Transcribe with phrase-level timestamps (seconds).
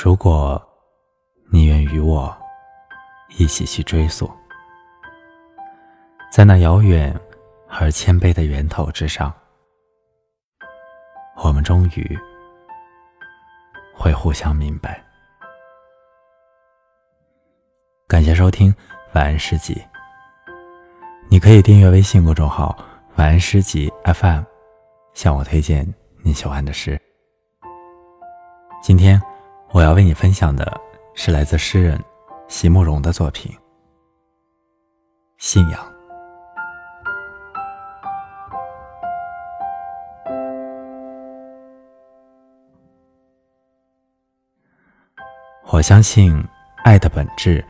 [0.00, 0.62] 如果
[1.50, 2.32] 你愿与我
[3.36, 4.30] 一起去追溯，
[6.30, 7.12] 在那遥远
[7.68, 9.34] 而谦卑的源头之上，
[11.42, 12.16] 我们终于
[13.92, 15.04] 会互相明白。
[18.06, 18.72] 感谢收听
[19.14, 19.82] 晚安诗集，
[21.28, 22.78] 你可以订阅微信公众号
[23.18, 24.44] “晚安诗集 FM”，
[25.12, 26.96] 向我推荐你喜欢的诗。
[28.80, 29.20] 今天。
[29.70, 30.80] 我要为你分享的
[31.14, 32.02] 是来自诗人
[32.48, 33.52] 席慕容的作品
[35.36, 35.78] 《信仰》。
[45.70, 46.42] 我相信
[46.82, 47.62] 爱的本质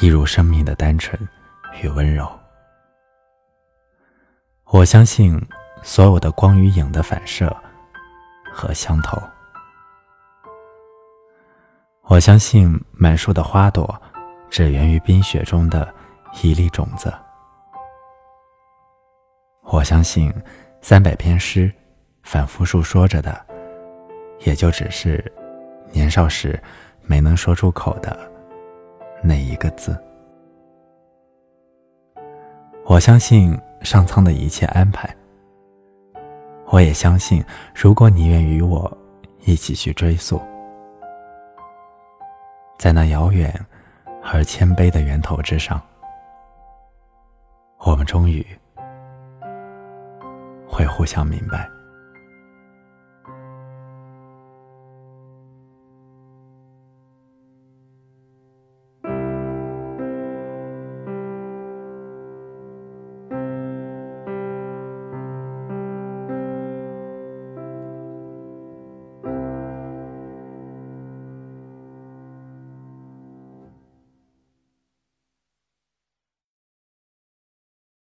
[0.00, 1.16] 一如生命的单纯
[1.82, 2.26] 与温柔。
[4.64, 5.38] 我相信
[5.82, 7.54] 所有的光与影的反射
[8.50, 9.20] 和相投。
[12.08, 14.00] 我相信满树的花朵，
[14.48, 15.92] 只源于冰雪中的
[16.40, 17.12] 一粒种子。
[19.64, 20.32] 我相信
[20.80, 21.70] 三百篇诗，
[22.22, 23.44] 反复述说着的，
[24.44, 25.32] 也就只是
[25.90, 26.58] 年少时
[27.02, 28.16] 没能说出口的
[29.20, 29.98] 那一个字。
[32.84, 35.12] 我相信上苍的一切安排。
[36.66, 38.96] 我也相信，如果你愿与我
[39.44, 40.40] 一起去追溯。
[42.86, 43.52] 在那遥远
[44.22, 45.82] 而谦卑的源头之上，
[47.80, 48.46] 我们终于
[50.68, 51.68] 会互相明白。